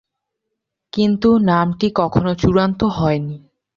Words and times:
কিন্তু 0.93 1.29
নামটি 1.43 1.87
কখনো 1.95 2.31
চূড়ান্ত 2.35 2.81
হয়নি। 2.97 3.37